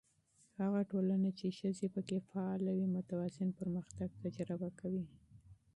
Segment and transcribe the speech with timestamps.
[0.61, 5.05] هغه ټولنه چې ښځې پکې فعاله وي، متوازن پرمختګ تجربه کوي.